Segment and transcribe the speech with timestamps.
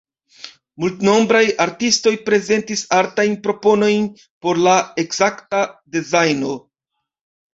[0.83, 4.07] Multnombraj artistoj prezentis artajn proponojn
[4.47, 5.63] por la ekzakta
[5.97, 6.57] dezajno.